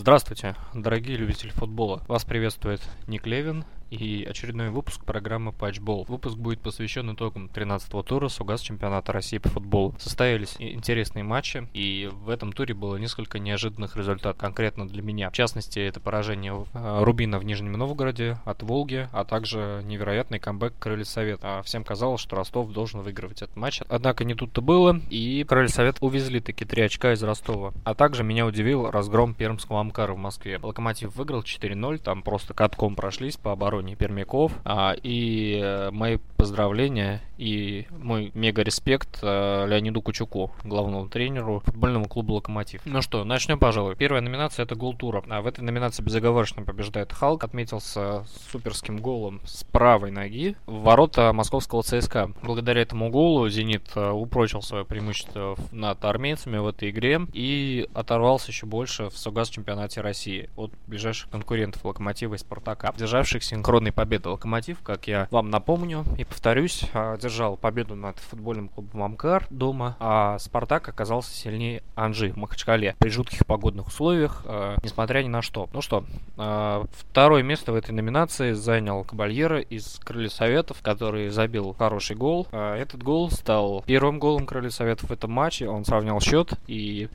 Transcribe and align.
Здравствуйте, 0.00 0.56
дорогие 0.72 1.18
любители 1.18 1.50
футбола. 1.50 2.02
Вас 2.08 2.24
приветствует 2.24 2.80
Ник 3.06 3.26
Левин 3.26 3.66
и 3.90 4.24
очередной 4.28 4.70
выпуск 4.70 5.04
программы 5.04 5.52
Патчбол. 5.52 6.04
Выпуск 6.08 6.36
будет 6.36 6.60
посвящен 6.60 7.12
итогам 7.12 7.50
13-го 7.52 8.02
тура 8.02 8.28
Сугас 8.28 8.60
чемпионата 8.60 9.12
России 9.12 9.38
по 9.38 9.48
футболу. 9.48 9.94
Состоялись 9.98 10.56
интересные 10.58 11.24
матчи, 11.24 11.66
и 11.74 12.08
в 12.12 12.30
этом 12.30 12.52
туре 12.52 12.74
было 12.74 12.96
несколько 12.96 13.38
неожиданных 13.38 13.96
результатов, 13.96 14.40
конкретно 14.40 14.86
для 14.86 15.02
меня. 15.02 15.30
В 15.30 15.32
частности, 15.32 15.80
это 15.80 16.00
поражение 16.00 16.66
э, 16.72 17.02
Рубина 17.02 17.38
в 17.38 17.44
Нижнем 17.44 17.72
Новгороде 17.72 18.38
от 18.44 18.62
Волги, 18.62 19.08
а 19.12 19.24
также 19.24 19.82
невероятный 19.84 20.38
камбэк 20.38 20.74
Крылья. 20.78 21.00
А 21.42 21.62
всем 21.62 21.82
казалось, 21.82 22.20
что 22.20 22.36
Ростов 22.36 22.70
должен 22.72 23.00
выигрывать 23.00 23.42
этот 23.42 23.56
матч. 23.56 23.80
Однако 23.88 24.24
не 24.24 24.34
тут-то 24.34 24.60
было, 24.60 25.00
и 25.10 25.44
Крылья 25.44 25.68
Совет 25.68 25.96
увезли 26.00 26.40
таки 26.40 26.64
три 26.64 26.82
очка 26.82 27.12
из 27.12 27.22
Ростова. 27.22 27.72
А 27.84 27.94
также 27.94 28.22
меня 28.22 28.46
удивил 28.46 28.90
разгром 28.90 29.34
пермского 29.34 29.80
Амкара 29.80 30.12
в 30.12 30.18
Москве. 30.18 30.60
Локомотив 30.62 31.16
выиграл 31.16 31.40
4-0, 31.40 31.98
там 31.98 32.22
просто 32.22 32.54
катком 32.54 32.94
прошлись 32.94 33.36
по 33.36 33.52
обороне 33.52 33.79
обороне 33.80 33.96
Пермяков. 33.96 34.52
А, 34.64 34.94
и 35.02 35.60
э, 35.62 35.90
мои 35.90 36.18
поздравления 36.36 37.20
и 37.36 37.86
мой 37.90 38.30
мега 38.34 38.62
респект 38.62 39.18
э, 39.22 39.66
Леониду 39.66 40.02
Кучуку, 40.02 40.52
главному 40.64 41.08
тренеру 41.08 41.62
футбольного 41.64 42.04
клуба 42.04 42.32
«Локомотив». 42.32 42.82
Ну 42.84 43.02
что, 43.02 43.24
начнем, 43.24 43.58
пожалуй. 43.58 43.96
Первая 43.96 44.20
номинация 44.20 44.64
это 44.64 44.74
гол 44.74 44.94
тура. 44.94 45.22
А 45.28 45.40
в 45.40 45.46
этой 45.46 45.62
номинации 45.62 46.02
безоговорочно 46.02 46.62
побеждает 46.62 47.12
Халк. 47.12 47.44
Отметился 47.44 48.24
суперским 48.52 48.98
голом 48.98 49.40
с 49.44 49.64
правой 49.64 50.10
ноги 50.10 50.56
в 50.66 50.82
ворота 50.82 51.32
московского 51.32 51.82
ЦСКА. 51.82 52.32
Благодаря 52.42 52.82
этому 52.82 53.10
голу 53.10 53.48
«Зенит» 53.48 53.90
э, 53.94 54.10
упрочил 54.10 54.62
свое 54.62 54.84
преимущество 54.84 55.56
над 55.72 56.04
армейцами 56.04 56.58
в 56.58 56.66
этой 56.66 56.90
игре 56.90 57.20
и 57.32 57.88
оторвался 57.94 58.50
еще 58.50 58.66
больше 58.66 59.08
в 59.08 59.16
Сугас 59.16 59.48
чемпионате 59.48 60.00
России 60.00 60.50
от 60.56 60.72
ближайших 60.86 61.30
конкурентов 61.30 61.84
«Локомотива» 61.84 62.34
и 62.34 62.38
«Спартака», 62.38 62.92
державших 62.98 63.42
синхронно 63.42 63.69
синхронной 63.70 63.92
победы 63.92 64.28
Локомотив, 64.28 64.78
как 64.82 65.06
я 65.06 65.28
вам 65.30 65.48
напомню 65.48 66.04
и 66.18 66.24
повторюсь, 66.24 66.82
одержал 66.92 67.56
победу 67.56 67.94
над 67.94 68.18
футбольным 68.18 68.68
клубом 68.68 69.04
Амкар 69.04 69.46
дома, 69.48 69.96
а 70.00 70.40
Спартак 70.40 70.88
оказался 70.88 71.32
сильнее 71.32 71.84
Анжи 71.94 72.32
в 72.32 72.36
Махачкале 72.36 72.96
при 72.98 73.10
жутких 73.10 73.46
погодных 73.46 73.86
условиях, 73.86 74.42
э, 74.44 74.74
несмотря 74.82 75.22
ни 75.22 75.28
на 75.28 75.40
что. 75.40 75.68
Ну 75.72 75.82
что, 75.82 76.02
э, 76.36 76.84
второе 76.90 77.44
место 77.44 77.70
в 77.70 77.76
этой 77.76 77.92
номинации 77.92 78.54
занял 78.54 79.04
Кабальера 79.04 79.60
из 79.60 80.00
Крылья 80.02 80.30
Советов, 80.30 80.78
который 80.82 81.28
забил 81.28 81.72
хороший 81.78 82.16
гол. 82.16 82.48
Этот 82.50 83.04
гол 83.04 83.30
стал 83.30 83.84
первым 83.86 84.18
голом 84.18 84.46
Крылья 84.46 84.70
Советов 84.70 85.10
в 85.10 85.12
этом 85.12 85.30
матче, 85.30 85.68
он 85.68 85.84
сравнял 85.84 86.20
счет 86.20 86.54
и 86.66 87.08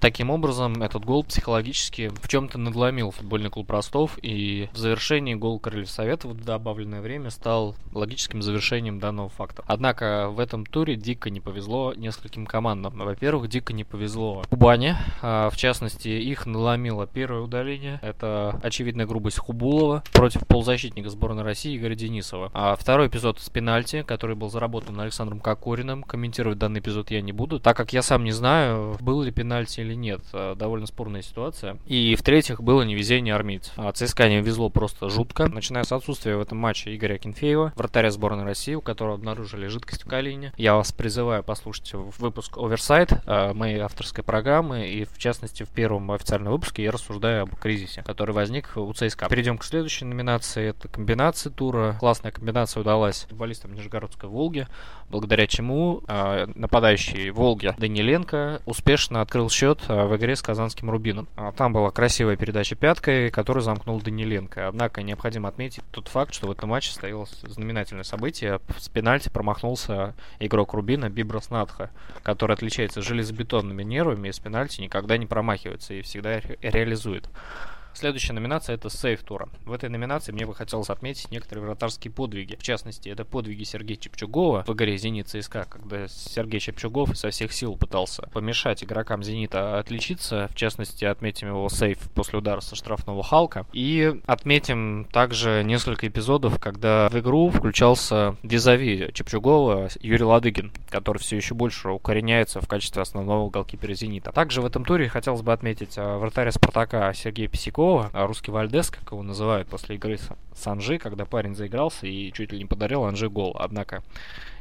Таким 0.00 0.30
образом, 0.30 0.82
этот 0.82 1.04
гол 1.04 1.24
психологически 1.24 2.12
в 2.22 2.28
чем-то 2.28 2.58
надломил 2.58 3.10
футбольный 3.10 3.50
клуб 3.50 3.70
Ростов, 3.70 4.18
и 4.22 4.68
в 4.72 4.76
завершении 4.76 5.34
гол 5.34 5.58
Крыльев 5.58 5.85
Советов 5.90 6.32
в 6.32 6.44
добавленное 6.44 7.00
время 7.00 7.30
стал 7.30 7.74
логическим 7.92 8.42
завершением 8.42 8.98
данного 8.98 9.28
факта. 9.28 9.64
Однако 9.66 10.28
в 10.30 10.40
этом 10.40 10.66
туре 10.66 10.96
дико 10.96 11.30
не 11.30 11.40
повезло 11.40 11.94
нескольким 11.94 12.46
командам. 12.46 12.94
Во-первых, 12.96 13.48
дико 13.48 13.72
не 13.72 13.84
повезло 13.84 14.42
Кубани, 14.50 14.94
а, 15.22 15.50
в 15.50 15.56
частности, 15.56 16.08
их 16.08 16.46
наломило 16.46 17.06
первое 17.06 17.40
удаление. 17.40 17.98
Это 18.02 18.58
очевидная 18.62 19.06
грубость 19.06 19.38
Хубулова 19.38 20.02
против 20.12 20.46
полузащитника 20.46 21.10
сборной 21.10 21.42
России 21.42 21.76
Игоря 21.76 21.94
Денисова. 21.94 22.50
А 22.52 22.76
второй 22.76 23.08
эпизод 23.08 23.40
с 23.40 23.48
пенальти, 23.48 24.02
который 24.02 24.36
был 24.36 24.50
заработан 24.50 24.98
Александром 25.00 25.40
Кокориным. 25.40 26.02
Комментировать 26.02 26.58
данный 26.58 26.80
эпизод 26.80 27.10
я 27.10 27.20
не 27.20 27.32
буду, 27.32 27.60
так 27.60 27.76
как 27.76 27.92
я 27.92 28.02
сам 28.02 28.24
не 28.24 28.32
знаю, 28.32 28.96
был 29.00 29.22
ли 29.22 29.30
пенальти 29.30 29.80
или 29.80 29.94
нет. 29.94 30.20
Э, 30.32 30.54
довольно 30.56 30.86
спорная 30.86 31.22
ситуация. 31.22 31.78
И 31.86 32.14
в-третьих, 32.16 32.60
было 32.60 32.82
невезение 32.82 33.34
армейцев. 33.34 33.72
А 33.76 33.92
ЦСКА 33.92 34.28
не 34.28 34.40
везло 34.40 34.68
просто 34.70 35.08
жутко. 35.08 35.48
Начиная 35.48 35.75
с 35.84 35.92
отсутствия 35.92 36.36
в 36.36 36.40
этом 36.40 36.58
матче 36.58 36.94
Игоря 36.94 37.18
Кенфеева, 37.18 37.72
вратаря 37.76 38.10
сборной 38.10 38.44
России, 38.44 38.74
у 38.74 38.80
которого 38.80 39.14
обнаружили 39.14 39.66
жидкость 39.66 40.04
в 40.04 40.08
колени. 40.08 40.52
Я 40.56 40.74
вас 40.74 40.92
призываю 40.92 41.42
послушать 41.42 41.92
выпуск 41.92 42.56
Оверсайт 42.56 43.12
э, 43.12 43.52
моей 43.52 43.78
авторской 43.78 44.24
программы. 44.24 44.88
И 44.88 45.04
в 45.04 45.18
частности, 45.18 45.62
в 45.62 45.68
первом 45.68 46.10
официальном 46.10 46.52
выпуске 46.52 46.84
я 46.84 46.90
рассуждаю 46.90 47.42
об 47.42 47.54
кризисе, 47.56 48.02
который 48.02 48.34
возник 48.34 48.72
у 48.76 48.92
ЦСКА. 48.92 49.28
Перейдем 49.28 49.58
к 49.58 49.64
следующей 49.64 50.06
номинации. 50.06 50.70
Это 50.70 50.88
комбинация 50.88 51.50
тура. 51.50 51.96
Классная 52.00 52.32
комбинация 52.32 52.80
удалась 52.80 53.26
футболистам 53.28 53.74
Нижегородской 53.74 54.28
Волги, 54.28 54.66
благодаря 55.10 55.46
чему 55.46 56.02
э, 56.08 56.46
нападающий 56.54 57.30
Волги 57.30 57.74
Даниленко 57.76 58.62
успешно 58.64 59.20
открыл 59.20 59.50
счет 59.50 59.66
счет 59.66 59.82
э, 59.88 60.06
в 60.06 60.16
игре 60.16 60.36
с 60.36 60.42
казанским 60.42 60.90
Рубином. 60.90 61.28
А, 61.36 61.52
там 61.52 61.72
была 61.72 61.90
красивая 61.90 62.36
передача 62.36 62.76
пяткой, 62.76 63.30
которую 63.30 63.62
замкнул 63.62 64.00
Даниленко. 64.00 64.68
Однако 64.68 65.02
необходимо 65.02 65.48
отметить 65.48 65.65
тот 65.90 66.08
факт, 66.08 66.34
что 66.34 66.46
в 66.46 66.50
этом 66.50 66.70
матче 66.70 66.90
стояло 66.90 67.26
знаменательное 67.42 68.04
событие. 68.04 68.60
С 68.78 68.88
пенальти 68.88 69.28
промахнулся 69.28 70.14
игрок 70.38 70.74
Рубина 70.74 71.08
Биброс 71.08 71.50
Надха, 71.50 71.90
который 72.22 72.52
отличается 72.52 73.02
железобетонными 73.02 73.82
нервами 73.82 74.28
и 74.28 74.32
с 74.32 74.38
пенальти 74.38 74.80
никогда 74.80 75.16
не 75.16 75.26
промахивается 75.26 75.94
и 75.94 76.02
всегда 76.02 76.40
ре 76.40 76.58
реализует. 76.62 77.28
Следующая 77.96 78.34
номинация 78.34 78.74
это 78.74 78.90
сейф 78.90 79.22
тура. 79.22 79.48
В 79.64 79.72
этой 79.72 79.88
номинации 79.88 80.30
мне 80.30 80.44
бы 80.44 80.54
хотелось 80.54 80.90
отметить 80.90 81.30
некоторые 81.30 81.64
вратарские 81.64 82.12
подвиги. 82.12 82.54
В 82.56 82.62
частности, 82.62 83.08
это 83.08 83.24
подвиги 83.24 83.64
Сергея 83.64 83.96
Чепчугова 83.96 84.64
в 84.66 84.72
игре 84.74 84.98
«Зенит 84.98 85.28
ЦСКА», 85.28 85.64
когда 85.64 86.06
Сергей 86.06 86.60
Чепчугов 86.60 87.16
со 87.16 87.30
всех 87.30 87.54
сил 87.54 87.74
пытался 87.74 88.28
помешать 88.34 88.84
игрокам 88.84 89.22
«Зенита» 89.22 89.78
отличиться. 89.78 90.50
В 90.52 90.56
частности, 90.56 91.06
отметим 91.06 91.48
его 91.48 91.70
сейф 91.70 91.98
после 92.14 92.38
удара 92.38 92.60
со 92.60 92.76
штрафного 92.76 93.22
Халка. 93.22 93.64
И 93.72 94.20
отметим 94.26 95.06
также 95.10 95.62
несколько 95.64 96.06
эпизодов, 96.06 96.60
когда 96.60 97.08
в 97.08 97.18
игру 97.18 97.48
включался 97.48 98.36
визави 98.42 99.08
Чепчугова 99.14 99.88
Юрий 100.02 100.24
Ладыгин, 100.24 100.70
который 100.90 101.16
все 101.16 101.36
еще 101.36 101.54
больше 101.54 101.88
укореняется 101.88 102.60
в 102.60 102.68
качестве 102.68 103.00
основного 103.00 103.48
голкипера 103.48 103.94
«Зенита». 103.94 104.32
Также 104.32 104.60
в 104.60 104.66
этом 104.66 104.84
туре 104.84 105.08
хотелось 105.08 105.40
бы 105.40 105.54
отметить 105.54 105.94
а, 105.96 106.18
вратаря 106.18 106.52
«Спартака» 106.52 107.14
Сергея 107.14 107.48
Писякова, 107.48 107.85
Пескова, 107.86 108.10
а 108.12 108.26
русский 108.26 108.50
Вальдес, 108.50 108.90
как 108.90 109.12
его 109.12 109.22
называют 109.22 109.68
после 109.68 109.94
игры 109.94 110.18
с 110.18 110.66
Анжи, 110.66 110.98
когда 110.98 111.24
парень 111.24 111.54
заигрался 111.54 112.08
и 112.08 112.32
чуть 112.32 112.50
ли 112.50 112.58
не 112.58 112.64
подарил 112.64 113.04
Анжи 113.04 113.28
гол. 113.28 113.56
Однако 113.56 114.02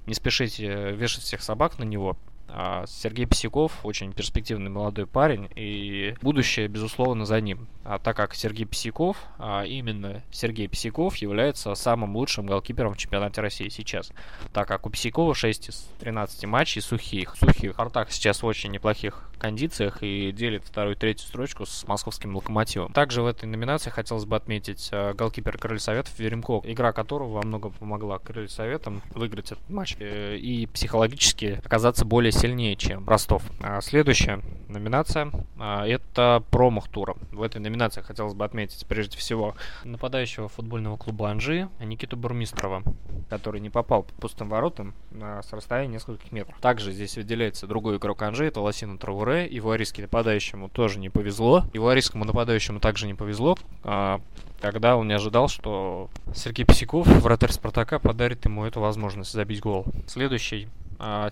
не 0.06 0.14
спешите 0.14 0.92
вешать 0.92 1.24
всех 1.24 1.42
собак 1.42 1.80
на 1.80 1.86
него. 1.86 2.18
А 2.48 2.86
Сергей 2.88 3.26
Писяков 3.26 3.84
очень 3.84 4.14
перспективный 4.14 4.70
молодой 4.70 5.08
парень, 5.08 5.50
и 5.56 6.14
будущее, 6.22 6.68
безусловно, 6.68 7.26
за 7.26 7.42
ним. 7.42 7.68
А 7.84 7.98
так 7.98 8.16
как 8.16 8.36
Сергей 8.36 8.66
Писяков, 8.66 9.18
а 9.40 9.64
именно 9.64 10.22
Сергей 10.32 10.68
Писяков, 10.68 11.16
является 11.18 11.74
самым 11.74 12.16
лучшим 12.16 12.46
голкипером 12.46 12.94
в 12.94 12.98
чемпионате 12.98 13.42
России 13.42 13.70
сейчас. 13.70 14.12
Так 14.54 14.68
как 14.68 14.86
у 14.86 14.92
Писякова 14.92 15.34
6 15.34 15.70
из 15.70 15.90
13 16.00 16.46
матчей 16.46 16.82
сухих. 16.84 17.36
Сухих. 17.36 17.80
Артак 17.80 18.12
сейчас 18.12 18.44
в 18.44 18.46
очень 18.46 18.72
неплохих 18.72 19.24
кондициях 19.46 20.02
и 20.02 20.32
делит 20.32 20.64
вторую 20.66 20.96
и 20.96 20.98
третью 20.98 21.28
строчку 21.28 21.68
с 21.68 21.88
московским 21.88 22.36
локомотивом. 22.36 22.92
Также 22.94 23.22
в 23.22 23.28
этой 23.28 23.46
номинации 23.46 23.92
хотелось 23.92 24.26
бы 24.26 24.36
отметить 24.36 24.90
э, 24.92 25.14
голкипер 25.14 25.60
Крылья 25.60 25.80
Советов 25.80 26.18
Веремко, 26.18 26.62
игра 26.64 26.92
которого 26.94 27.34
во 27.34 27.42
многом 27.44 27.72
помогла 27.74 28.18
Крылья 28.18 28.48
Советам 28.48 29.04
выиграть 29.14 29.52
этот 29.52 29.70
матч 29.70 29.98
э, 30.00 30.38
и 30.38 30.66
психологически 30.66 31.62
оказаться 31.64 32.06
более 32.06 32.32
сильнее, 32.32 32.76
чем 32.76 33.08
Ростов. 33.08 33.44
А 33.62 33.82
следующая 33.82 34.42
номинация 34.68 35.32
а, 35.60 35.86
это 35.86 36.44
промах 36.52 36.88
тура. 36.88 37.16
В 37.32 37.42
этой 37.42 37.62
номинации 37.62 38.02
хотелось 38.02 38.34
бы 38.34 38.46
отметить 38.46 38.86
прежде 38.88 39.18
всего 39.18 39.56
нападающего 39.84 40.48
футбольного 40.48 40.98
клуба 40.98 41.30
Анжи 41.30 41.70
Никиту 41.80 42.18
Бурмистрова, 42.18 42.84
который 43.30 43.62
не 43.62 43.70
попал 43.70 44.04
по 44.04 44.14
пустым 44.22 44.50
воротам 44.50 44.94
а, 45.12 45.42
с 45.42 45.54
расстояния 45.54 45.94
нескольких 45.94 46.32
метров. 46.32 46.60
Также 46.60 46.92
здесь 46.92 47.16
выделяется 47.16 47.68
другой 47.68 47.98
игрок 47.98 48.22
Анжи, 48.22 48.46
это 48.46 48.62
Лосина 48.62 48.98
Трауре. 49.36 49.48
Ивуарийский 49.58 50.04
нападающему 50.04 50.70
тоже 50.70 51.00
не 51.00 51.10
повезло. 51.10 51.66
Ивуарийскому 51.74 52.26
нападающему 52.26 52.80
также 52.80 53.08
не 53.08 53.14
повезло, 53.14 53.58
а, 53.84 54.22
когда 54.62 54.96
он 54.96 55.08
не 55.08 55.14
ожидал, 55.14 55.48
что 55.48 56.10
Сергей 56.34 56.66
Писяков, 56.66 57.08
вратарь 57.08 57.52
Спартака, 57.52 58.00
подарит 58.00 58.46
ему 58.46 58.66
эту 58.66 58.80
возможность 58.80 59.32
забить 59.32 59.60
гол. 59.62 59.86
Следующий 60.08 60.68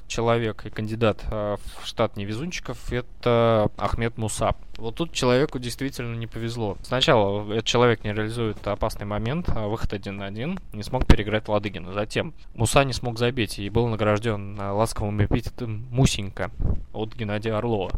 человек 0.07 0.65
и 0.65 0.69
кандидат 0.69 1.23
а, 1.31 1.57
в 1.57 1.87
штат 1.87 2.17
невезунчиков 2.17 2.91
это 2.91 3.71
Ахмед 3.77 4.17
Муса. 4.17 4.55
Вот 4.77 4.95
тут 4.95 5.11
человеку 5.11 5.59
действительно 5.59 6.15
не 6.15 6.27
повезло. 6.27 6.77
Сначала 6.83 7.51
этот 7.51 7.65
человек 7.65 8.03
не 8.03 8.13
реализует 8.13 8.65
опасный 8.67 9.05
момент, 9.05 9.49
а 9.49 9.67
выход 9.67 9.93
один 9.93 10.17
на 10.17 10.25
один, 10.25 10.59
не 10.73 10.83
смог 10.83 11.05
переиграть 11.05 11.47
Ладыгина. 11.47 11.93
Затем 11.93 12.33
Муса 12.53 12.83
не 12.83 12.93
смог 12.93 13.17
забить 13.17 13.59
и 13.59 13.69
был 13.69 13.87
награжден 13.87 14.59
ласковым 14.59 15.23
эпитетом 15.23 15.85
Мусенька 15.91 16.51
от 16.91 17.13
Геннадия 17.15 17.53
Орлова. 17.53 17.91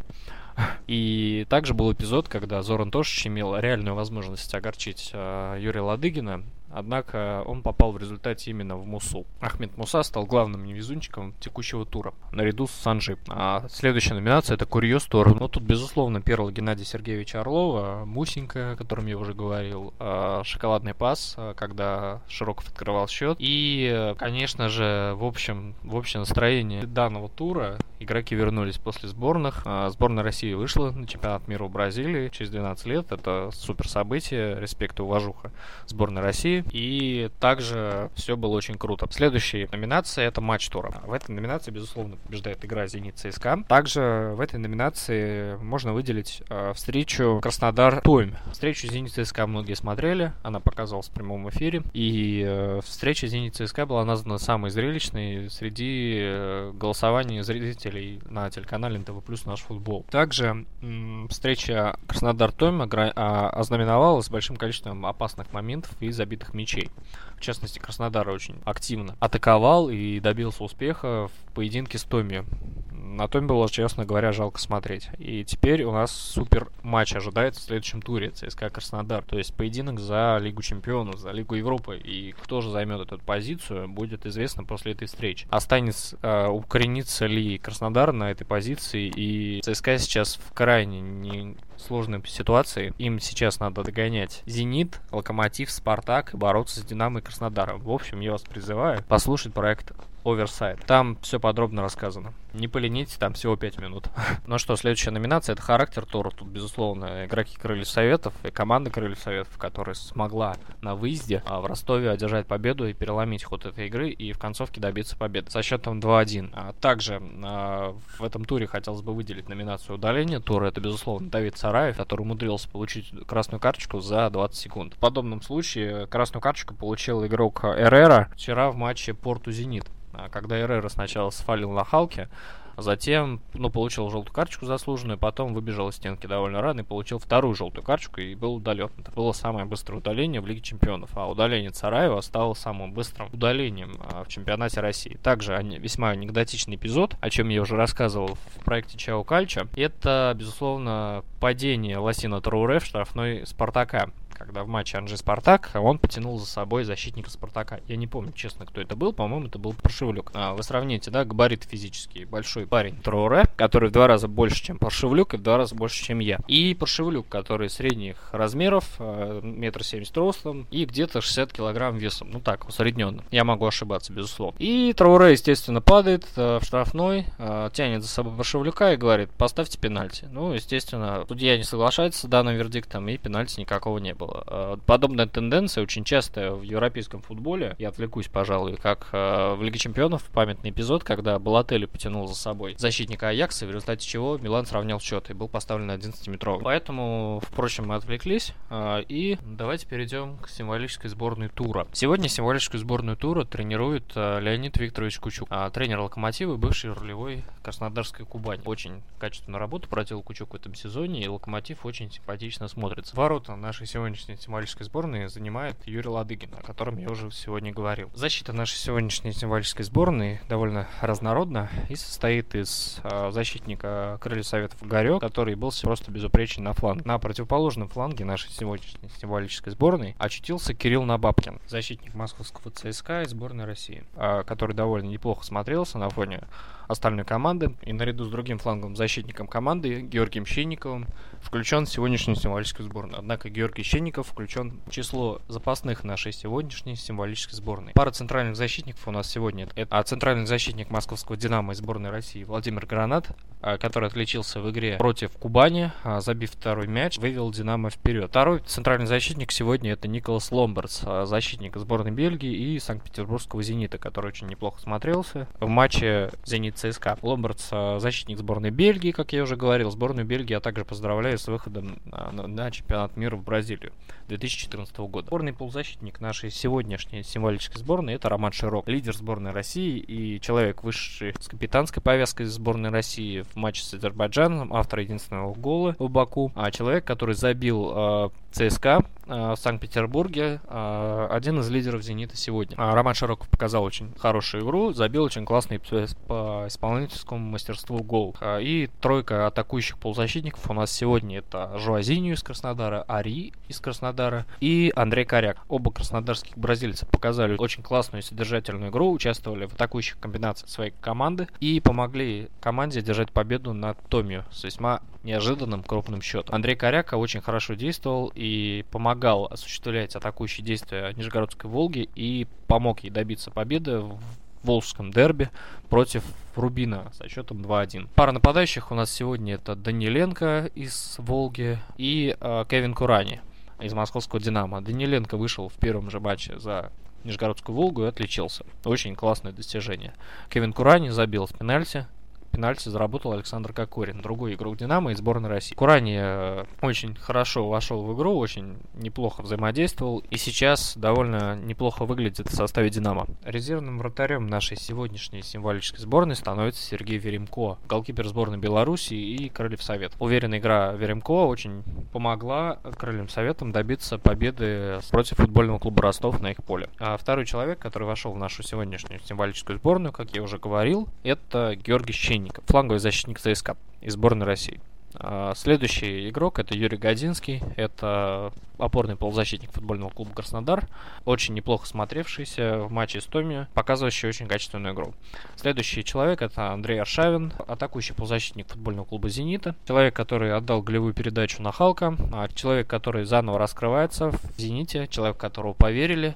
И 0.87 1.45
также 1.49 1.73
был 1.73 1.91
эпизод, 1.91 2.29
когда 2.29 2.61
Зоран 2.61 2.91
Тошич 2.91 3.27
имел 3.27 3.57
реальную 3.57 3.95
возможность 3.95 4.53
огорчить 4.55 5.11
Юрия 5.11 5.81
Ладыгина, 5.81 6.43
однако 6.75 7.41
он 7.45 7.61
попал 7.61 7.93
в 7.93 7.97
результате 7.97 8.51
именно 8.51 8.75
в 8.75 8.85
Мусул. 8.85 9.25
Ахмед 9.39 9.77
Муса 9.77 10.03
стал 10.03 10.25
главным 10.25 10.65
невезунчиком 10.65 11.33
текущего 11.39 11.85
тура, 11.85 12.13
наряду 12.31 12.67
с 12.67 12.71
Санджи. 12.71 13.17
А 13.29 13.65
следующая 13.69 14.15
номинация 14.15 14.55
это 14.55 14.65
Курьез 14.65 15.03
тур. 15.03 15.39
Ну, 15.39 15.47
тут, 15.47 15.63
безусловно, 15.63 16.21
первый 16.21 16.53
Геннадий 16.53 16.85
Сергеевич 16.85 17.35
Орлова, 17.35 18.03
Мусенька, 18.05 18.73
о 18.73 18.75
котором 18.75 19.07
я 19.07 19.17
уже 19.17 19.33
говорил, 19.33 19.93
а, 19.99 20.43
шоколадный 20.43 20.93
пас, 20.93 21.35
а, 21.37 21.53
когда 21.53 22.21
Широков 22.27 22.67
открывал 22.67 23.07
счет. 23.07 23.37
И, 23.39 24.13
конечно 24.17 24.67
же, 24.67 25.13
в 25.15 25.23
общем, 25.23 25.75
в 25.83 25.95
общем 25.95 26.19
настроении 26.19 26.81
данного 26.81 27.29
тура 27.29 27.77
игроки 27.99 28.35
вернулись 28.35 28.77
после 28.77 29.07
сборных. 29.09 29.65
Сборная 29.89 30.23
России 30.23 30.53
вышла 30.53 30.91
на 30.91 31.07
чемпионат 31.07 31.47
мира 31.47 31.63
в 31.63 31.71
Бразилии 31.71 32.29
через 32.29 32.51
12 32.51 32.85
лет. 32.87 33.11
Это 33.11 33.49
супер 33.53 33.87
событие, 33.87 34.59
респект 34.59 34.99
и 34.99 35.01
уважуха 35.01 35.51
сборной 35.87 36.21
России. 36.21 36.64
И 36.71 37.29
также 37.39 38.09
все 38.15 38.35
было 38.35 38.55
очень 38.55 38.75
круто. 38.75 39.07
Следующая 39.11 39.67
номинация 39.71 40.27
это 40.27 40.41
матч 40.41 40.67
тура. 40.69 41.01
В 41.05 41.13
этой 41.13 41.31
номинации, 41.31 41.71
безусловно, 41.71 42.17
побеждает 42.17 42.63
игра 42.65 42.87
Зенит 42.87 43.17
ЦСКА. 43.17 43.63
Также 43.67 44.33
в 44.35 44.41
этой 44.41 44.59
номинации 44.59 45.55
можно 45.57 45.93
выделить 45.93 46.41
э, 46.49 46.73
встречу 46.73 47.39
Краснодар-Тойм. 47.41 48.35
Встречу 48.51 48.87
Зенит 48.87 49.11
ЦСКА 49.11 49.47
многие 49.47 49.75
смотрели, 49.75 50.33
она 50.43 50.59
показывалась 50.59 51.09
в 51.09 51.11
прямом 51.11 51.49
эфире. 51.49 51.83
И 51.93 52.43
э, 52.45 52.81
встреча 52.83 53.27
Зенит 53.27 53.55
ЦСКА 53.55 53.85
была 53.85 54.03
названа 54.05 54.37
самой 54.37 54.71
зрелищной 54.71 55.49
среди 55.49 56.17
э, 56.19 56.71
голосований 56.73 57.41
зрителей 57.41 58.19
на 58.25 58.49
телеканале 58.49 58.99
НТВ 58.99 59.23
Плюс 59.23 59.45
Наш 59.45 59.61
Футбол. 59.61 60.05
Также 60.09 60.65
м- 60.81 61.27
встреча 61.29 61.97
Краснодар-Тойм 62.07 62.81
а, 62.81 63.49
ознаменовалась 63.49 64.29
большим 64.29 64.55
количеством 64.55 65.05
опасных 65.05 65.53
моментов 65.53 65.91
и 65.99 66.09
забитых 66.11 66.53
мячей. 66.55 66.89
В 67.37 67.41
частности, 67.41 67.79
Краснодар 67.79 68.27
очень 68.29 68.55
активно 68.65 69.15
атаковал 69.19 69.89
и 69.89 70.19
добился 70.19 70.63
успеха 70.63 71.27
в 71.27 71.53
поединке 71.53 71.97
с 71.97 72.03
Томи. 72.03 72.43
На 72.91 73.27
Томи 73.27 73.47
было, 73.47 73.69
честно 73.69 74.05
говоря, 74.05 74.31
жалко 74.31 74.59
смотреть. 74.59 75.09
И 75.19 75.45
теперь 75.45 75.83
у 75.83 75.91
нас 75.91 76.11
супер 76.11 76.69
матч 76.81 77.15
ожидается 77.15 77.61
в 77.61 77.63
следующем 77.63 78.01
туре 78.01 78.31
ЦСКА 78.31 78.69
Краснодар. 78.69 79.23
То 79.23 79.37
есть 79.37 79.53
поединок 79.53 79.99
за 79.99 80.37
Лигу 80.41 80.61
Чемпионов, 80.61 81.19
за 81.19 81.31
Лигу 81.31 81.55
Европы. 81.55 81.97
И 81.97 82.33
кто 82.33 82.61
же 82.61 82.71
займет 82.71 83.01
эту 83.01 83.19
позицию, 83.19 83.87
будет 83.87 84.25
известно 84.25 84.63
после 84.63 84.93
этой 84.93 85.07
встречи. 85.07 85.47
Останется, 85.49 86.17
э, 86.21 86.47
укоренится 86.47 87.25
ли 87.25 87.57
Краснодар 87.57 88.11
на 88.11 88.31
этой 88.31 88.45
позиции. 88.45 89.11
И 89.15 89.61
ЦСКА 89.61 89.97
сейчас 89.97 90.35
в 90.35 90.51
крайне 90.53 90.99
не 90.99 91.55
сложной 91.77 92.21
ситуации. 92.25 92.93
Им 92.97 93.19
сейчас 93.19 93.59
надо 93.59 93.83
догонять 93.83 94.41
Зенит, 94.45 94.99
Локомотив, 95.11 95.71
Спартак 95.71 96.33
и 96.33 96.37
бороться 96.37 96.79
с 96.79 96.83
Динамо 96.83 97.19
и 97.19 97.21
Краснодаром. 97.21 97.79
В 97.81 97.91
общем, 97.91 98.19
я 98.19 98.31
вас 98.31 98.41
призываю 98.41 99.03
послушать 99.03 99.53
проект 99.53 99.91
Оверсайд. 100.23 100.85
Там 100.85 101.17
все 101.21 101.39
подробно 101.39 101.81
рассказано. 101.81 102.33
Не 102.55 102.69
поленитесь, 102.69 103.15
там 103.15 103.33
всего 103.33 103.57
5 103.57 103.79
минут. 103.79 104.07
ну 104.47 104.57
что, 104.57 104.77
следующая 104.77 105.11
номинация 105.11 105.53
это 105.53 105.61
характер 105.61 106.05
тура. 106.05 106.29
Тут, 106.29 106.47
безусловно, 106.47 107.25
игроки 107.25 107.57
Крыльев 107.57 107.87
Советов 107.87 108.33
и 108.45 108.49
команда 108.49 108.89
Крыльев 108.89 109.19
Советов, 109.19 109.57
которая 109.57 109.93
смогла 109.93 110.55
на 110.81 110.95
выезде 110.95 111.43
а, 111.45 111.59
в 111.59 111.65
Ростове 111.65 112.09
одержать 112.09 112.47
победу 112.47 112.87
и 112.87 112.93
переломить 112.93 113.43
ход 113.43 113.65
этой 113.65 113.87
игры 113.87 114.09
и 114.09 114.31
в 114.31 114.39
концовке 114.39 114.79
добиться 114.79 115.17
победы 115.17 115.51
со 115.51 115.61
счетом 115.61 115.99
2-1. 115.99 116.51
А, 116.53 116.73
также 116.79 117.21
а, 117.43 117.93
в 118.17 118.23
этом 118.23 118.45
туре 118.45 118.67
хотелось 118.67 119.01
бы 119.01 119.13
выделить 119.13 119.49
номинацию 119.49 119.95
удаления 119.97 120.39
тура. 120.39 120.67
Это, 120.67 120.79
безусловно, 120.79 121.29
Давид 121.29 121.57
Сараев, 121.57 121.97
который 121.97 122.21
умудрился 122.21 122.69
получить 122.69 123.11
красную 123.27 123.59
карточку 123.59 123.99
за 123.99 124.29
20 124.29 124.55
секунд. 124.55 124.93
В 124.93 124.99
подобном 124.99 125.41
случае 125.41 126.07
красную 126.07 126.41
карточку 126.41 126.73
получил 126.73 127.25
игрок 127.25 127.65
Эрера 127.65 128.29
вчера 128.33 128.71
в 128.71 128.77
матче 128.77 129.13
Порту-Зенит. 129.13 129.87
А, 130.17 130.29
когда 130.29 130.59
Эррера 130.59 130.89
сначала 130.89 131.29
свалил 131.29 131.71
на 131.71 131.83
Халке, 131.83 132.29
затем, 132.77 133.41
ну, 133.53 133.69
получил 133.69 134.09
желтую 134.09 134.33
карточку 134.33 134.65
заслуженную, 134.65 135.17
потом 135.17 135.53
выбежал 135.53 135.89
из 135.89 135.95
стенки 135.95 136.27
довольно 136.27 136.61
рано 136.61 136.81
и 136.81 136.83
получил 136.83 137.19
вторую 137.19 137.55
желтую 137.55 137.83
карточку 137.83 138.21
и 138.21 138.35
был 138.35 138.55
удален. 138.55 138.89
Это 138.97 139.11
было 139.11 139.31
самое 139.31 139.65
быстрое 139.65 139.99
удаление 139.99 140.41
в 140.41 140.47
Лиге 140.47 140.61
Чемпионов, 140.61 141.11
а 141.15 141.29
удаление 141.29 141.71
Цараева 141.71 142.21
стало 142.21 142.53
самым 142.53 142.93
быстрым 142.93 143.29
удалением 143.31 143.93
а, 143.99 144.23
в 144.23 144.27
чемпионате 144.27 144.81
России. 144.81 145.17
Также 145.23 145.55
весьма 145.55 146.09
анекдотичный 146.09 146.75
эпизод, 146.75 147.15
о 147.21 147.29
чем 147.29 147.49
я 147.49 147.61
уже 147.61 147.75
рассказывал 147.75 148.37
в 148.55 148.63
проекте 148.63 148.97
Чао 148.97 149.23
Кальча, 149.23 149.67
это, 149.75 150.33
безусловно, 150.35 151.23
падение 151.39 151.97
Лосина 151.97 152.41
Труре 152.41 152.79
в 152.79 152.85
штрафной 152.85 153.45
Спартака 153.45 154.09
когда 154.35 154.63
в 154.63 154.67
матче 154.67 154.97
Анжи 154.97 155.17
Спартак 155.17 155.71
он 155.73 155.97
потянул 155.97 156.37
за 156.37 156.45
собой 156.45 156.83
защитника 156.83 157.29
Спартака. 157.29 157.79
Я 157.87 157.95
не 157.95 158.07
помню, 158.07 158.31
честно, 158.33 158.65
кто 158.65 158.81
это 158.81 158.95
был. 158.95 159.13
По-моему, 159.13 159.47
это 159.47 159.57
был 159.57 159.73
Паршевлюк. 159.73 160.31
А, 160.33 160.53
вы 160.53 160.63
сравните, 160.63 161.09
да, 161.09 161.25
габарит 161.25 161.63
физический. 161.63 162.25
Большой 162.25 162.67
парень 162.67 162.97
Троуре, 163.01 163.45
который 163.55 163.89
в 163.89 163.91
два 163.93 164.07
раза 164.07 164.27
больше, 164.27 164.63
чем 164.63 164.77
Паршевлюк, 164.77 165.33
и 165.33 165.37
в 165.37 165.41
два 165.41 165.57
раза 165.57 165.75
больше, 165.75 166.03
чем 166.03 166.19
я. 166.19 166.39
И 166.47 166.73
Паршевлюк, 166.73 167.27
который 167.29 167.69
средних 167.69 168.29
размеров, 168.31 168.95
а, 168.99 169.41
метр 169.41 169.83
семьдесят 169.83 170.17
ростом 170.17 170.67
и 170.71 170.85
где-то 170.85 171.21
60 171.21 171.53
килограмм 171.53 171.97
весом. 171.97 172.29
Ну 172.31 172.39
так, 172.39 172.67
усредненно. 172.67 173.23
Я 173.31 173.43
могу 173.43 173.65
ошибаться, 173.65 174.11
безусловно. 174.11 174.57
И 174.59 174.93
Троуре, 174.93 175.31
естественно, 175.31 175.81
падает 175.81 176.25
э, 176.35 176.59
в 176.59 176.65
штрафной, 176.65 177.25
э, 177.37 177.69
тянет 177.73 178.01
за 178.01 178.09
собой 178.09 178.35
Паршевлюка 178.35 178.93
и 178.93 178.97
говорит, 178.97 179.29
поставьте 179.31 179.79
пенальти. 179.79 180.27
Ну, 180.31 180.53
естественно, 180.53 181.23
судья 181.27 181.57
не 181.57 181.63
соглашается 181.63 182.27
с 182.27 182.29
данным 182.29 182.55
вердиктом, 182.55 183.07
и 183.07 183.17
пенальти 183.17 183.59
никакого 183.59 183.99
не 183.99 184.13
было 184.13 184.24
было. 184.25 184.43
Э, 184.47 184.77
подобная 184.85 185.27
тенденция 185.27 185.83
очень 185.83 186.03
часто 186.03 186.55
в 186.55 186.61
европейском 186.63 187.21
футболе, 187.21 187.75
я 187.79 187.89
отвлекусь, 187.89 188.27
пожалуй, 188.27 188.77
как 188.77 189.09
э, 189.11 189.55
в 189.55 189.63
Лиге 189.63 189.79
Чемпионов 189.79 190.23
памятный 190.33 190.71
эпизод, 190.71 191.03
когда 191.03 191.39
Балатели 191.39 191.85
потянул 191.85 192.27
за 192.27 192.35
собой 192.35 192.75
защитника 192.77 193.29
Аякса, 193.29 193.65
в 193.65 193.69
результате 193.69 194.05
чего 194.05 194.37
Милан 194.37 194.65
сравнял 194.65 194.99
счет 194.99 195.29
и 195.29 195.33
был 195.33 195.47
поставлен 195.47 195.87
на 195.87 195.93
11-метровый. 195.93 196.63
Поэтому, 196.63 197.41
впрочем, 197.43 197.87
мы 197.87 197.95
отвлеклись, 197.95 198.53
э, 198.69 199.03
и 199.07 199.37
давайте 199.45 199.87
перейдем 199.87 200.37
к 200.37 200.49
символической 200.49 201.09
сборной 201.09 201.49
тура. 201.49 201.87
Сегодня 201.93 202.29
символическую 202.29 202.79
сборную 202.79 203.17
тура 203.17 203.45
тренирует 203.45 204.15
Леонид 204.15 204.77
Викторович 204.77 205.19
Кучук, 205.19 205.49
тренер 205.73 205.99
Локомотива, 205.99 206.57
бывший 206.57 206.91
рулевой 206.91 207.43
Краснодарской 207.63 208.25
Кубани. 208.25 208.61
Очень 208.65 209.01
качественную 209.19 209.59
работу 209.59 209.87
проделал 209.89 210.21
Кучук 210.21 210.53
в 210.53 210.55
этом 210.55 210.75
сезоне, 210.75 211.21
и 211.21 211.27
Локомотив 211.27 211.85
очень 211.85 212.11
симпатично 212.11 212.67
смотрится. 212.67 213.15
Ворота 213.15 213.55
нашей 213.55 213.87
сегодня 213.87 214.14
сегодняшней 214.15 214.37
символической 214.37 214.85
сборной 214.85 215.27
занимает 215.27 215.75
Юрий 215.85 216.07
Ладыгин, 216.07 216.49
о 216.57 216.63
котором 216.63 216.97
я 216.97 217.09
уже 217.09 217.31
сегодня 217.31 217.73
говорил. 217.73 218.09
Защита 218.13 218.53
нашей 218.53 218.77
сегодняшней 218.77 219.33
символической 219.33 219.83
сборной 219.83 220.39
довольно 220.47 220.87
разнородна 221.01 221.69
и 221.89 221.95
состоит 221.95 222.55
из 222.55 222.99
э, 223.03 223.31
защитника 223.31 224.17
крылья 224.21 224.43
Советов 224.43 224.81
Гарек, 224.83 225.19
который 225.19 225.55
был 225.55 225.73
просто 225.81 226.11
безупречен 226.11 226.63
на 226.63 226.73
фланге. 226.73 227.03
На 227.05 227.19
противоположном 227.19 227.89
фланге 227.89 228.23
нашей 228.23 228.51
сегодняшней 228.51 229.09
символической 229.19 229.73
сборной 229.73 230.15
очутился 230.17 230.73
Кирилл 230.73 231.03
Набабкин, 231.03 231.59
защитник 231.67 232.13
московского 232.13 232.71
ЦСКА 232.71 233.23
и 233.23 233.25
сборной 233.25 233.65
России, 233.65 234.05
э, 234.15 234.43
который 234.45 234.75
довольно 234.75 235.07
неплохо 235.07 235.43
смотрелся 235.43 235.97
на 235.97 236.09
фоне 236.09 236.43
остальной 236.87 237.25
команды. 237.25 237.75
И 237.83 237.93
наряду 237.93 238.25
с 238.25 238.29
другим 238.29 238.57
фланговым 238.57 238.95
защитником 238.95 239.47
команды, 239.47 240.01
Георгием 240.01 240.45
Щенниковым, 240.45 241.07
включен 241.41 241.85
в 241.85 241.89
сегодняшнюю 241.89 242.35
символическую 242.35 242.87
сборную. 242.87 243.19
Однако 243.19 243.49
Георгий 243.49 243.83
Щенников 243.83 244.27
включен 244.27 244.81
в 244.85 244.91
число 244.91 245.41
запасных 245.47 246.03
нашей 246.03 246.31
сегодняшней 246.31 246.95
символической 246.95 247.55
сборной. 247.55 247.93
Пара 247.93 248.11
центральных 248.11 248.55
защитников 248.55 249.07
у 249.07 249.11
нас 249.11 249.29
сегодня. 249.29 249.67
Это 249.75 249.97
а 249.97 250.03
центральный 250.03 250.45
защитник 250.45 250.89
московского 250.89 251.37
«Динамо» 251.37 251.73
и 251.73 251.75
сборной 251.75 252.09
России 252.09 252.43
Владимир 252.43 252.85
Гранат, 252.85 253.27
а, 253.61 253.77
который 253.77 254.09
отличился 254.09 254.59
в 254.59 254.69
игре 254.71 254.97
против 254.97 255.31
Кубани, 255.37 255.91
а, 256.03 256.19
забив 256.19 256.51
второй 256.51 256.87
мяч, 256.87 257.17
вывел 257.17 257.51
«Динамо» 257.51 257.89
вперед. 257.89 258.29
Второй 258.29 258.59
центральный 258.59 259.05
защитник 259.07 259.51
сегодня 259.51 259.91
это 259.91 260.07
Николас 260.07 260.51
Ломбардс, 260.51 261.01
защитник 261.25 261.77
сборной 261.77 262.11
Бельгии 262.11 262.73
и 262.73 262.79
Санкт-Петербургского 262.79 263.61
«Зенита», 263.63 263.97
который 263.97 264.27
очень 264.27 264.47
неплохо 264.47 264.81
смотрелся 264.81 265.47
в 265.59 265.67
матче 265.67 266.31
«Зенит 266.45 266.74
ЦСКА. 266.75 267.17
Ломбардс 267.21 267.69
защитник 267.69 268.37
сборной 268.37 268.71
Бельгии, 268.71 269.11
как 269.11 269.33
я 269.33 269.43
уже 269.43 269.55
говорил. 269.55 269.91
Сборную 269.91 270.25
Бельгии 270.25 270.53
я 270.53 270.59
также 270.59 270.85
поздравляю 270.85 271.37
с 271.37 271.47
выходом 271.47 271.99
на, 272.05 272.31
на, 272.31 272.47
на 272.47 272.71
чемпионат 272.71 273.17
мира 273.17 273.35
в 273.35 273.43
Бразилию 273.43 273.91
2014 274.27 274.97
года. 274.97 275.27
Сборный 275.27 275.53
полузащитник 275.53 276.19
нашей 276.19 276.51
сегодняшней 276.51 277.23
символической 277.23 277.79
сборной 277.79 278.13
это 278.15 278.29
Роман 278.29 278.51
Широк, 278.51 278.87
лидер 278.87 279.15
сборной 279.15 279.51
России 279.51 279.97
и 279.97 280.39
человек 280.41 280.83
высший 280.83 281.33
с 281.39 281.47
капитанской 281.47 282.01
повязкой 282.01 282.45
сборной 282.45 282.89
России 282.89 283.41
в 283.41 283.55
матче 283.55 283.83
с 283.83 283.93
Азербайджаном, 283.93 284.73
автор 284.73 284.99
единственного 284.99 285.53
гола 285.53 285.95
в 285.99 286.09
Баку, 286.09 286.51
а 286.55 286.71
человек, 286.71 287.05
который 287.05 287.35
забил 287.35 287.91
э, 287.95 288.29
ЦСКА 288.51 289.05
э, 289.27 289.51
в 289.51 289.55
Санкт-Петербурге, 289.57 290.61
э, 290.67 291.27
один 291.31 291.59
из 291.59 291.69
лидеров 291.69 292.01
«Зенита» 292.01 292.35
сегодня. 292.37 292.75
А 292.77 292.95
Роман 292.95 293.13
Широков 293.13 293.49
показал 293.49 293.83
очень 293.83 294.13
хорошую 294.17 294.63
игру, 294.63 294.93
забил 294.93 295.23
очень 295.23 295.45
классный 295.45 295.79
по 296.27 296.64
исполнительскому 296.67 297.39
мастерству 297.39 298.03
гол. 298.03 298.35
А, 298.39 298.59
и 298.59 298.87
тройка 299.01 299.47
атакующих 299.47 299.97
полузащитников 299.97 300.69
у 300.69 300.73
нас 300.73 300.91
сегодня 300.91 301.39
это 301.39 301.77
Жуазиню 301.77 302.33
из 302.33 302.43
Краснодара, 302.43 303.03
Ари 303.07 303.53
из 303.67 303.79
Краснодара 303.79 304.45
и 304.59 304.91
Андрей 304.95 305.25
Коряк. 305.25 305.57
Оба 305.67 305.91
краснодарских 305.91 306.57
бразильца 306.57 307.05
показали 307.05 307.55
очень 307.57 307.83
классную 307.83 308.21
и 308.21 308.25
содержательную 308.25 308.91
игру, 308.91 309.11
участвовали 309.11 309.65
в 309.65 309.73
атакующих 309.73 310.19
комбинациях 310.19 310.69
своей 310.69 310.93
команды 311.01 311.47
и 311.59 311.79
помогли 311.79 312.49
команде 312.59 313.01
держать 313.01 313.31
победу 313.31 313.73
над 313.73 313.97
Томио 314.09 314.43
с 314.51 314.63
весьма 314.63 315.01
неожиданным 315.23 315.83
крупным 315.83 316.21
счетом. 316.21 316.55
Андрей 316.55 316.75
Коряка 316.75 317.17
очень 317.17 317.41
хорошо 317.41 317.73
действовал 317.73 318.31
и 318.35 318.85
помогал 318.91 319.45
осуществлять 319.45 320.15
атакующие 320.15 320.65
действия 320.65 321.13
Нижегородской 321.15 321.69
Волги 321.69 322.09
и 322.15 322.47
помог 322.67 323.01
ей 323.01 323.09
добиться 323.09 323.51
победы 323.51 323.99
в 323.99 324.19
Волжском 324.65 325.11
дерби 325.11 325.49
против 325.89 326.23
Рубина 326.55 327.11
со 327.13 327.29
счетом 327.29 327.61
2-1. 327.61 328.09
Пара 328.15 328.31
нападающих 328.31 328.91
у 328.91 328.95
нас 328.95 329.11
сегодня 329.11 329.55
это 329.55 329.75
Даниленко 329.75 330.71
из 330.75 331.15
Волги 331.17 331.79
и 331.97 332.35
э, 332.39 332.65
Кевин 332.69 332.93
Курани 332.93 333.41
из 333.79 333.93
московского 333.93 334.41
«Динамо». 334.41 334.81
Даниленко 334.81 335.37
вышел 335.37 335.69
в 335.69 335.73
первом 335.73 336.09
же 336.09 336.19
матче 336.19 336.59
за 336.59 336.91
Нижегородскую 337.23 337.75
Волгу 337.75 338.03
и 338.03 338.07
отличился. 338.07 338.65
Очень 338.83 339.15
классное 339.15 339.51
достижение. 339.51 340.13
Кевин 340.49 340.73
Курани 340.73 341.09
забил 341.09 341.47
с 341.47 341.51
пенальти, 341.51 342.07
пенальти 342.55 342.87
заработал 342.87 343.33
Александр 343.33 343.73
Кокорин, 343.73 344.21
другой 344.21 344.53
игрок 344.53 344.77
Динамо 344.77 345.11
из 345.11 345.17
сборной 345.17 345.49
России. 345.49 345.75
Курани 345.75 346.17
э, 346.17 346.63
очень 346.81 347.15
хорошо 347.15 347.67
вошел 347.67 348.01
в 348.03 348.15
игру, 348.15 348.37
очень 348.37 348.77
неплохо 348.93 349.41
взаимодействовал 349.41 350.19
и 350.29 350.37
сейчас 350.37 350.95
довольно 350.95 351.57
неплохо 351.57 352.05
выглядит 352.05 352.49
в 352.49 352.55
составе 352.55 352.89
Динамо. 352.89 353.27
Резервным 353.43 353.99
вратарем 353.99 354.47
нашей 354.47 354.77
сегодняшней 354.77 355.41
символической 355.41 355.99
сборной 355.99 356.37
становится 356.37 356.81
Сергей 356.81 357.17
Веремко, 357.17 357.77
голкипер 357.89 358.25
сборной 358.25 358.57
Беларуси 358.57 359.15
и 359.15 359.49
Крыльев 359.49 359.83
Совет. 359.83 360.13
Уверенная 360.19 360.59
игра 360.59 360.93
Веремко 360.93 361.47
очень 361.47 361.83
помогла 362.13 362.79
Крыльям 362.97 363.27
Советам 363.27 363.73
добиться 363.73 364.17
победы 364.17 364.99
против 365.11 365.37
футбольного 365.37 365.79
клуба 365.79 366.03
Ростов 366.03 366.39
на 366.39 366.51
их 366.51 366.63
поле. 366.63 366.87
А 366.99 367.17
второй 367.17 367.45
человек, 367.45 367.79
который 367.79 368.05
вошел 368.05 368.31
в 368.31 368.37
нашу 368.37 368.63
сегодняшнюю 368.63 369.19
символическую 369.19 369.77
сборную, 369.77 370.13
как 370.13 370.33
я 370.33 370.41
уже 370.41 370.57
говорил, 370.57 371.09
это 371.23 371.75
Георгий 371.75 372.13
Щенин 372.13 372.44
защитника, 372.45 372.61
фланговый 372.65 372.99
защитник 372.99 373.39
ЦСКА 373.39 373.77
из 374.01 374.13
сборной 374.13 374.45
России. 374.45 374.79
А, 375.17 375.53
следующий 375.55 376.29
игрок 376.29 376.59
это 376.59 376.75
Юрий 376.75 376.97
Годинский, 376.97 377.63
это 377.77 378.51
опорный 378.77 379.15
полузащитник 379.15 379.71
футбольного 379.71 380.09
клуба 380.09 380.33
Краснодар, 380.33 380.87
очень 381.23 381.53
неплохо 381.53 381.87
смотревшийся 381.87 382.79
в 382.79 382.91
матче 382.91 383.21
с 383.21 383.25
Томи, 383.25 383.65
показывающий 383.73 384.27
очень 384.27 384.47
качественную 384.47 384.93
игру. 384.93 385.13
Следующий 385.55 386.03
человек 386.03 386.41
это 386.41 386.73
Андрей 386.73 386.99
Аршавин, 386.99 387.53
атакующий 387.65 388.13
полузащитник 388.13 388.67
футбольного 388.67 389.05
клуба 389.05 389.29
Зенита, 389.29 389.73
человек, 389.87 390.13
который 390.13 390.53
отдал 390.53 390.81
голевую 390.81 391.13
передачу 391.13 391.61
на 391.61 391.71
Халка, 391.71 392.17
а 392.33 392.49
человек, 392.49 392.87
который 392.87 393.23
заново 393.23 393.57
раскрывается 393.57 394.31
в 394.31 394.39
Зените, 394.57 395.07
человек, 395.07 395.37
которого 395.37 395.73
поверили 395.73 396.35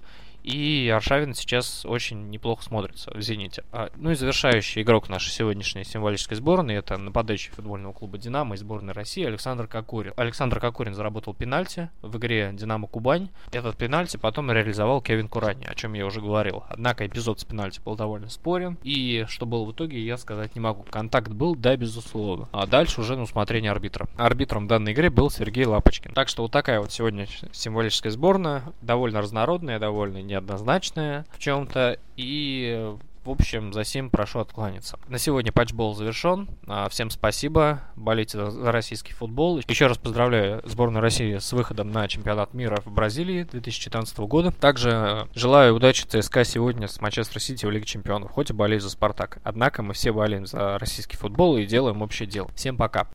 и 0.50 0.89
Аршавин 0.89 1.34
сейчас 1.34 1.86
очень 1.86 2.29
неплохо 2.29 2.63
смотрится 2.63 3.12
в 3.13 3.22
«Зените». 3.22 3.63
А, 3.72 3.89
ну 3.96 4.12
и 4.12 4.15
завершающий 4.15 4.82
игрок 4.82 5.10
нашей 5.10 5.29
сегодняшней 5.32 5.84
символической 5.84 6.36
сборной 6.36 6.75
это 6.75 6.98
нападающий 6.98 7.51
футбольного 7.51 7.94
клуба 7.94 8.18
«Динамо» 8.18 8.56
и 8.56 8.58
сборной 8.58 8.94
России 8.94 9.25
Александр 9.25 9.68
Кокурин. 9.68 10.13
Александр 10.18 10.60
Кокурин 10.60 10.94
заработал 10.94 11.34
пенальти 11.34 11.89
в 12.01 12.18
игре 12.18 12.51
«Динамо 12.53 12.88
Кубань». 12.88 13.29
Этот 13.51 13.77
пенальти 13.77 14.18
потом 14.18 14.51
реализовал 14.51 15.01
Кевин 15.01 15.27
Курани, 15.27 15.65
о 15.65 15.75
чем 15.75 15.94
я 15.94 16.06
уже 16.06 16.22
говорил. 16.22 16.63
Однако 16.70 17.06
эпизод 17.06 17.39
с 17.39 17.46
пенальти 17.46 17.79
был 17.82 17.96
довольно 17.96 18.29
спорен. 18.29 18.77
И 18.84 19.25
что 19.27 19.46
было 19.46 19.65
в 19.65 19.72
итоге, 19.72 20.03
я 20.03 20.18
сказать 20.18 20.56
не 20.56 20.62
могу. 20.62 20.84
Контакт 20.89 21.29
был, 21.29 21.56
да, 21.56 21.75
безусловно. 21.75 22.50
А 22.51 22.65
дальше 22.65 23.01
уже 23.01 23.15
на 23.15 23.24
усмотрение 23.24 23.72
арбитра. 23.72 24.08
Арбитром 24.18 24.68
данной 24.68 24.94
игры 24.94 25.10
был 25.10 25.29
Сергей 25.29 25.65
Лапочкин. 25.65 26.13
Так 26.13 26.27
что 26.27 26.44
вот 26.44 26.51
такая 26.51 26.79
вот 26.79 26.91
сегодня 26.91 27.27
символическая 27.51 28.12
сборная. 28.12 28.63
Довольно 28.82 29.22
разнородная, 29.22 29.79
довольно 29.79 30.22
неоднозначная 30.39 31.25
в 31.31 31.39
чем-то. 31.39 32.00
И 32.15 32.96
в 33.25 33.31
общем, 33.31 33.74
за 33.74 33.84
сим 33.84 34.10
прошу 34.10 34.39
откланяться. 34.39 34.98
На 35.08 35.17
сегодня 35.19 35.51
патчбол 35.51 35.93
завершен. 35.93 36.48
А, 36.67 36.89
всем 36.89 37.10
спасибо. 37.10 37.81
Болейте 37.96 38.50
за 38.50 38.72
российский 38.72 39.13
футбол. 39.13 39.60
Еще 39.67 39.88
раз 39.88 39.98
поздравляю 39.98 40.62
сборную 40.65 41.01
России 41.01 41.38
с 41.38 41.51
выходом 41.51 41.91
на 41.91 42.08
чемпионат 42.08 42.53
мира 42.53 42.81
в 42.86 42.91
Бразилии 42.91 43.43
2014 43.43 44.17
года. 44.19 44.51
Также 44.51 45.27
желаю 45.36 45.75
удачи 45.75 46.05
ЦСКА 46.05 46.43
сегодня 46.43 46.88
с 46.88 47.01
Манчестер 47.01 47.41
Сити 47.41 47.65
в 47.65 47.72
Лиге 47.72 47.86
Чемпионов, 47.86 48.31
хоть 48.31 48.50
и 48.50 48.53
болею 48.53 48.81
за 48.81 48.89
Спартак. 48.89 49.39
Однако 49.43 49.84
мы 49.84 49.93
все 49.93 50.12
болеем 50.12 50.46
за 50.46 50.79
российский 50.79 51.17
футбол 51.17 51.58
и 51.58 51.65
делаем 51.65 52.01
общее 52.01 52.27
дело. 52.27 52.50
Всем 52.55 52.77
пока. 52.77 53.05